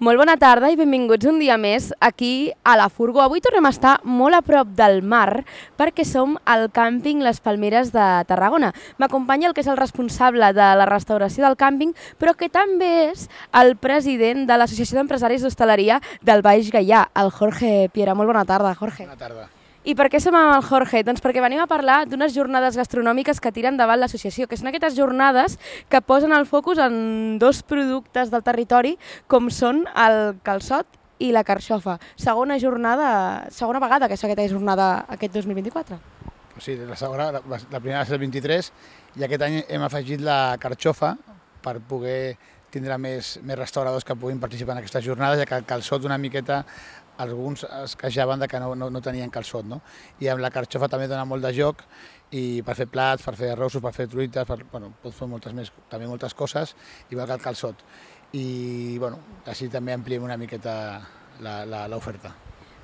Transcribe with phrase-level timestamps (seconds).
[0.00, 3.20] Molt bona tarda i benvinguts un dia més aquí a la Furgo.
[3.20, 5.42] Avui tornem a estar molt a prop del mar
[5.76, 8.72] perquè som al càmping Les Palmeres de Tarragona.
[8.96, 13.28] M'acompanya el que és el responsable de la restauració del càmping, però que també és
[13.52, 18.16] el president de l'Associació d'Empresaris d'Hostaleria del Baix Gaià, el Jorge Piera.
[18.16, 19.04] Molt bona tarda, Jorge.
[19.04, 19.50] Bona tarda.
[19.80, 21.00] I per què som amb el Jorge?
[21.08, 24.92] Doncs perquè venim a parlar d'unes jornades gastronòmiques que tiren davant l'associació, que són aquestes
[24.98, 25.56] jornades
[25.88, 31.44] que posen el focus en dos productes del territori, com són el calçot i la
[31.48, 31.96] carxofa.
[32.20, 35.96] Segona jornada, segona vegada que és aquesta jornada aquest 2024.
[36.56, 38.72] O sigui, la, segona, la, la primera va ser el 23
[39.16, 41.14] i aquest any hem afegit la carxofa
[41.64, 42.36] per poder
[42.70, 46.20] tindre més, més restauradors que puguin participar en aquestes jornades, ja que el calçot una
[46.20, 46.62] miqueta
[47.20, 49.80] alguns es queixaven de que no, no, no tenien calçot, no?
[50.20, 51.84] I amb la carxofa també dona molt de joc
[52.36, 55.56] i per fer plats, per fer arrossos, per fer truites, per, bueno, pots fer moltes
[55.56, 56.76] més, també moltes coses,
[57.10, 57.82] igual que el calçot.
[58.32, 59.18] I, bueno,
[59.50, 60.74] així també ampliem una miqueta
[61.40, 62.32] l'oferta.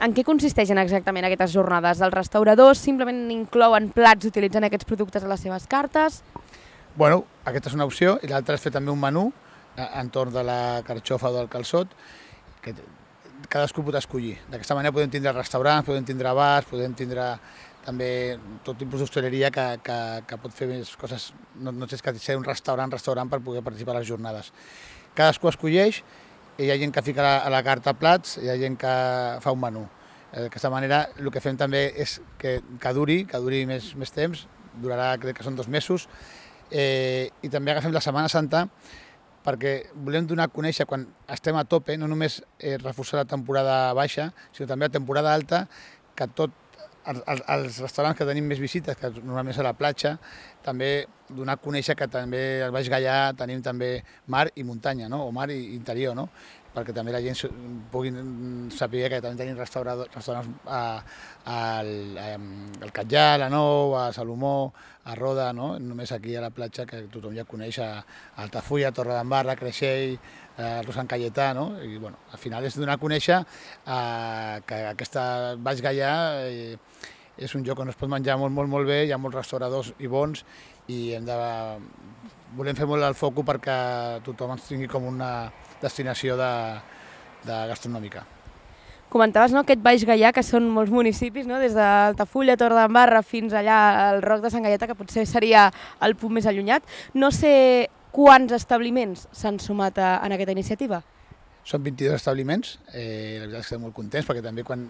[0.02, 2.02] En què consisteixen exactament aquestes jornades?
[2.04, 6.20] Els restauradors simplement inclouen plats utilitzant aquests productes a les seves cartes?
[6.96, 10.44] Bueno, aquesta és una opció i l'altra és fer també un menú eh, entorn de
[10.44, 11.92] la carxofa o del calçot,
[12.64, 12.74] que
[13.48, 14.36] cadascú pot escollir.
[14.50, 17.34] D'aquesta manera podem tindre restaurants, podem tindre bars, podem tindre
[17.86, 18.08] també
[18.66, 21.28] tot tipus d'hostaleria que, que, que pot fer més coses,
[21.62, 24.50] no, no tens que ser un restaurant, restaurant per poder participar a les jornades.
[25.14, 26.02] Cadascú escolleix,
[26.58, 28.96] hi ha gent que fica a la carta plats, hi ha gent que
[29.44, 29.86] fa un menú.
[30.32, 34.46] D'aquesta manera el que fem també és que, que duri, que duri més, més temps,
[34.82, 36.08] durarà crec que són dos mesos,
[36.70, 38.66] eh, i també agafem la Setmana Santa
[39.46, 43.94] perquè volem donar a conèixer quan estem a tope, no només eh, reforçar la temporada
[43.94, 45.66] baixa, sinó també la temporada alta,
[46.16, 46.54] que tot
[47.12, 50.16] els, els restaurants que tenim més visites, que normalment és a la platja,
[50.66, 53.98] també donar a conèixer que també al Baix Gaià tenim també
[54.32, 55.24] mar i muntanya, no?
[55.26, 56.28] o mar i interior, no?
[56.76, 57.54] perquè també la gent
[57.90, 58.10] pugui
[58.76, 60.28] saber que també tenim restaurants
[60.68, 60.82] a,
[61.46, 64.72] a, al Catllà, a la Nou, a Salomó,
[65.06, 65.78] a Roda, no?
[65.80, 67.90] només aquí a la platja que tothom ja coneix a
[68.44, 70.18] Altafulla, Torre d'Embarra, Creixell,
[70.56, 71.68] Rosan Cayetà, no?
[71.84, 76.12] i bueno, al final és donar a conèixer eh, que aquesta Baix Gaià
[76.48, 76.78] eh,
[77.36, 79.92] és un lloc on es pot menjar molt, molt, molt bé, hi ha molts restauradors
[80.00, 80.44] i bons
[80.88, 81.36] i hem de,
[82.56, 83.76] volem fer molt el foc perquè
[84.24, 85.50] tothom ens tingui com una
[85.82, 86.52] destinació de,
[87.44, 88.24] de gastronòmica.
[89.12, 91.60] Comentaves no, aquest Baix Gaià, que són molts municipis, no?
[91.62, 93.76] des d'Altafulla, Torredembarra, fins allà
[94.08, 95.68] al Roc de Sant Gaieta, que potser seria
[96.02, 96.82] el punt més allunyat.
[97.14, 97.52] No sé
[98.16, 101.02] quants establiments s'han sumat a, en aquesta iniciativa.
[101.66, 104.86] Són 22 establiments, eh, la veritat és que estem molt contents perquè també quan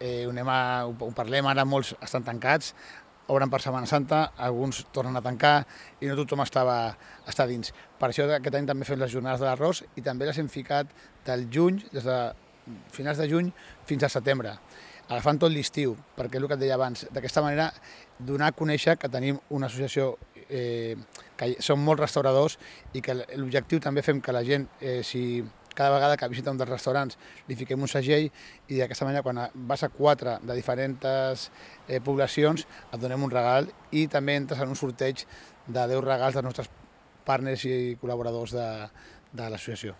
[0.00, 2.74] eh, anem a, ho parlem ara molts estan tancats,
[3.28, 5.62] obren per Setmana Santa, alguns tornen a tancar
[6.00, 6.76] i no tothom estava,
[7.28, 7.72] està dins.
[8.00, 10.92] Per això aquest any també fem les jornades de l'arròs i també les hem ficat
[11.26, 12.18] del juny, des de
[12.92, 13.52] finals de juny
[13.88, 14.56] fins a setembre,
[15.08, 17.70] agafant tot l'estiu, perquè el que et deia abans, d'aquesta manera
[18.18, 20.16] donar a conèixer que tenim una associació
[20.48, 20.96] eh,
[21.36, 22.58] que som molts restauradors
[22.94, 25.44] i que l'objectiu també fem que la gent, eh, si
[25.78, 29.38] cada vegada que visita un dels restaurants li fiquem un segell i d'aquesta manera quan
[29.70, 31.44] vas a quatre de diferents
[31.86, 35.22] eh, poblacions et donem un regal i també entres en un sorteig
[35.68, 36.72] de 10 regals dels nostres
[37.28, 38.66] partners i col·laboradors de,
[39.38, 39.94] de l'associació.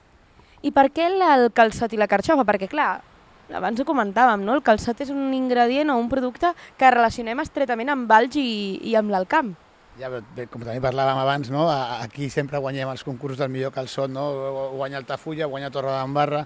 [0.67, 2.43] I per què el calçot i la carxofa?
[2.49, 2.91] Perquè clar,
[3.55, 4.59] abans ho comentàvem, no?
[4.59, 8.51] el calçot és un ingredient o un producte que relacionem estretament amb Valls i,
[8.83, 9.55] i amb l'Alcamp.
[9.99, 11.65] Ja, bé, com també parlàvem abans, no?
[11.69, 14.29] aquí sempre guanyem els concursos del millor calçot, no?
[14.77, 16.45] guanya Altafulla, guanya Torre d'Embarra,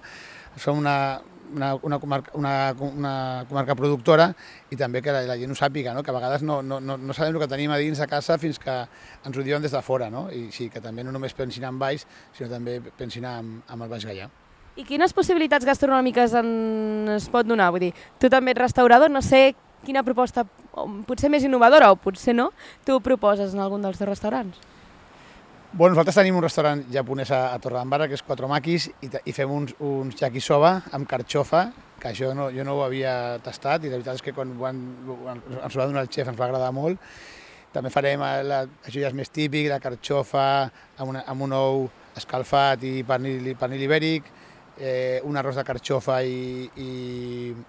[0.57, 1.21] som una,
[1.53, 2.53] una, una, comarca, una,
[2.97, 3.13] una
[3.49, 4.31] comarca productora
[4.73, 6.01] i també que la, la gent ho sàpiga, no?
[6.01, 8.39] que a vegades no, no, no, no sabem el que tenim a dins de casa
[8.41, 10.31] fins que ens ho diuen des de fora, no?
[10.33, 13.91] i sí, que també no només pensin en baix, sinó també pensin en, en el
[13.91, 14.31] Baix Gaià.
[14.81, 16.47] I quines possibilitats gastronòmiques en
[17.19, 17.69] es pot donar?
[17.75, 19.51] Vull dir, tu també ets restaurador, no sé
[19.85, 20.45] quina proposta,
[21.07, 22.51] potser més innovadora o potser no,
[22.87, 24.61] tu proposes en algun dels teus restaurants?
[25.73, 29.33] Bueno, nosaltres tenim un restaurant japonès a, a Torredembarra, que és Quatre Maquis, i, i
[29.33, 31.63] fem uns, uns yakisoba amb carxofa,
[31.97, 34.83] que això no, jo no ho havia tastat, i la veritat és que quan han,
[35.33, 37.01] ens ho va donar el xef ens va agradar molt.
[37.73, 41.87] També farem, la, això ja és més típic, la carxofa amb, una, amb un ou
[42.21, 44.29] escalfat i pernil, pernil ibèric,
[44.77, 46.91] eh, un arròs de carxofa i, i,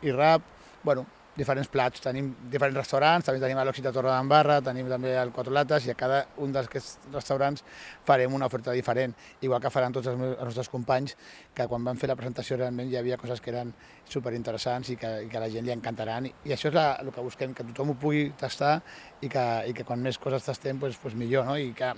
[0.05, 0.45] i rap.
[0.85, 1.07] Bueno,
[1.37, 2.03] diferents plats.
[2.05, 5.97] Tenim diferents restaurants, també tenim de Torre d'Embarra, tenim també el Quatre Lates i a
[5.99, 7.65] cada un d'aquests restaurants
[8.07, 11.17] farem una oferta diferent, igual que faran tots els, meus, els nostres companys,
[11.55, 13.73] que quan van fer la presentació realment hi havia coses que eren
[14.09, 16.29] superinteressants i que, i que a la gent li encantaran.
[16.29, 18.79] I, i això és la, el que busquem, que tothom ho pugui tastar
[19.21, 21.59] i que, i que quan més coses tastem, pues, pues millor, no?
[21.59, 21.95] I que,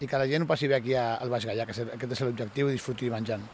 [0.00, 2.72] i que la gent ho passi bé aquí al Baix Gaià, que aquest és l'objectiu,
[2.72, 3.46] disfrutir menjant.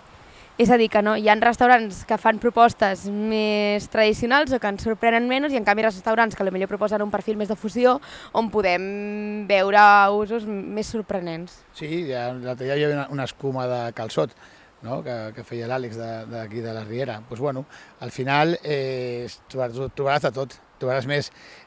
[0.58, 4.68] És a dir, que no, hi ha restaurants que fan propostes més tradicionals o que
[4.68, 7.98] ens sorprenen menys i en canvi restaurants que potser proposen un perfil més de fusió
[8.32, 9.82] on podem veure
[10.12, 11.62] usos més sorprenents.
[11.72, 14.36] Sí, ja, l'altre dia hi havia una, una escuma de calçot
[14.82, 15.02] no?
[15.04, 15.98] que, que feia l'Àlex
[16.30, 17.18] d'aquí de, de la Riera.
[17.20, 17.64] Doncs, pues, bueno,
[18.00, 20.58] al final eh, trobaràs, trobaràs de tot.
[20.80, 21.26] Trobaràs més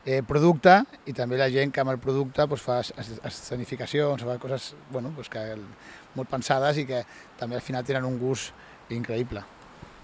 [0.10, 4.72] eh, producte i també la gent que amb el producte pues, fa escenificacions, fa coses
[4.90, 5.44] bueno, pues, que,
[6.18, 7.04] molt pensades i que
[7.38, 8.54] també al final tenen un gust
[8.90, 9.44] increïble.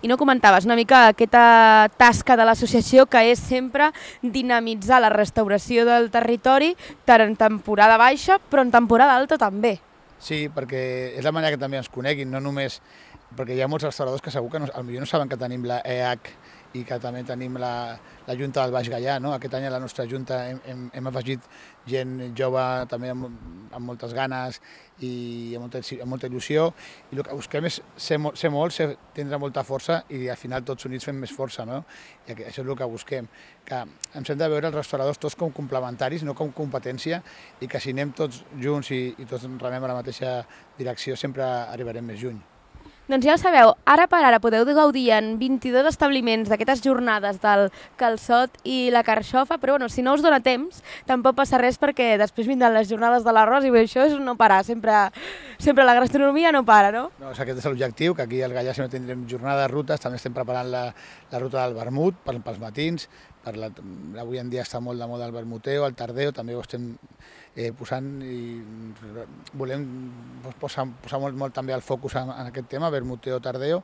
[0.02, 3.90] I no comentaves una mica aquesta tasca de l'associació que és sempre
[4.22, 6.72] dinamitzar la restauració del territori
[7.04, 9.76] tant en temporada baixa però en temporada alta també.
[10.20, 12.80] Sí, perquè és la manera que també ens coneguin, no només
[13.36, 15.81] perquè hi ha molts restauradors que segur que no, potser no saben que tenim la
[15.84, 16.31] EH
[16.77, 19.18] i que també tenim la, la Junta del Baix Gallà.
[19.21, 19.33] No?
[19.33, 21.48] Aquest any a la nostra Junta hem, hem, hem afegit
[21.89, 22.62] gent jove
[22.92, 23.25] també amb,
[23.74, 24.60] amb moltes ganes
[25.06, 26.68] i amb molta, amb molta il·lusió
[27.10, 30.66] i el que busquem és ser, ser molt, ser, tindre molta força i al final
[30.68, 31.66] tots units fem més força.
[31.66, 31.81] No?
[32.27, 33.31] I això és el que busquem,
[33.66, 33.81] que
[34.19, 37.24] ens hem de veure els restauradors tots com complementaris, no com competència
[37.62, 40.39] i que si anem tots junts i, i tots remem a la mateixa
[40.77, 42.59] direcció sempre arribarem més lluny.
[43.10, 47.72] Doncs ja ho sabeu, ara per ara podeu gaudir en 22 establiments d'aquestes jornades del
[47.98, 52.12] calçot i la carxofa, però bueno, si no us dona temps, tampoc passa res perquè
[52.22, 55.08] després vindran les jornades de l'arròs i això és no parar, sempre,
[55.58, 57.08] sempre la gastronomia no para, no?
[57.18, 60.38] no aquest és l'objectiu, que aquí al Gallà sempre tindrem jornada de rutes, també estem
[60.38, 60.86] preparant la,
[61.32, 63.10] la ruta del vermut per, pels matins,
[63.44, 63.70] per la,
[64.22, 66.92] avui en dia està molt de moda el vermuteo, el tardeo, també ho estem
[67.56, 68.60] eh, posant i
[69.60, 69.86] volem
[70.62, 73.82] posar, posar molt, molt també el focus en, en aquest tema, Vermuteo Tardeo,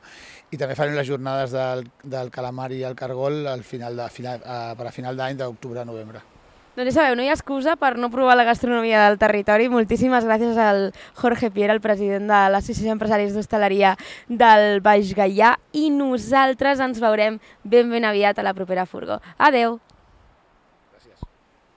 [0.50, 4.42] i també farem les jornades del, del calamar i el cargol al final de, final,
[4.44, 6.35] a, per a final d'any d'octubre-novembre.
[6.76, 9.70] Doncs ja sabeu, no hi ha excusa per no provar la gastronomia del territori.
[9.72, 13.94] Moltíssimes gràcies al Jorge Piera, el president de l'Associació d'Empresaris d'Hostaleria
[14.28, 19.22] del Baix Gaià, i nosaltres ens veurem ben ben aviat a la propera furgó.
[19.38, 19.80] Adeu!